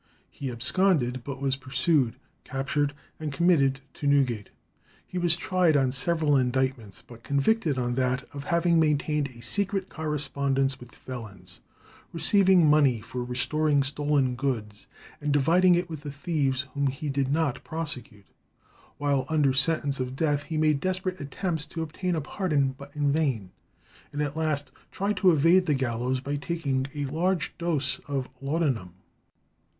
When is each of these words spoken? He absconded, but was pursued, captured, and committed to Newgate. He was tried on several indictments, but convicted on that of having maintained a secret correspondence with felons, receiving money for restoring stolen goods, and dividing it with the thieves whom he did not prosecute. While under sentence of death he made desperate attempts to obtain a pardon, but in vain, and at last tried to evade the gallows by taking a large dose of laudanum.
He 0.31 0.49
absconded, 0.49 1.23
but 1.23 1.39
was 1.39 1.55
pursued, 1.55 2.15
captured, 2.43 2.95
and 3.19 3.31
committed 3.31 3.81
to 3.93 4.07
Newgate. 4.07 4.49
He 5.05 5.19
was 5.19 5.35
tried 5.35 5.77
on 5.77 5.91
several 5.91 6.35
indictments, 6.35 7.03
but 7.05 7.21
convicted 7.21 7.77
on 7.77 7.93
that 7.93 8.27
of 8.33 8.45
having 8.45 8.79
maintained 8.79 9.27
a 9.27 9.41
secret 9.43 9.89
correspondence 9.89 10.79
with 10.79 10.95
felons, 10.95 11.59
receiving 12.13 12.65
money 12.67 12.99
for 12.99 13.23
restoring 13.23 13.83
stolen 13.83 14.33
goods, 14.33 14.87
and 15.21 15.31
dividing 15.31 15.75
it 15.75 15.87
with 15.87 16.01
the 16.01 16.11
thieves 16.11 16.61
whom 16.73 16.87
he 16.87 17.07
did 17.07 17.31
not 17.31 17.63
prosecute. 17.63 18.25
While 18.97 19.27
under 19.29 19.53
sentence 19.53 19.99
of 19.99 20.15
death 20.15 20.41
he 20.41 20.57
made 20.57 20.79
desperate 20.79 21.21
attempts 21.21 21.67
to 21.67 21.83
obtain 21.83 22.15
a 22.15 22.21
pardon, 22.21 22.73
but 22.75 22.89
in 22.95 23.11
vain, 23.11 23.51
and 24.11 24.19
at 24.23 24.35
last 24.35 24.71
tried 24.89 25.17
to 25.17 25.29
evade 25.29 25.67
the 25.67 25.75
gallows 25.75 26.19
by 26.19 26.37
taking 26.37 26.87
a 26.95 27.05
large 27.05 27.55
dose 27.59 27.99
of 28.07 28.27
laudanum. 28.41 28.95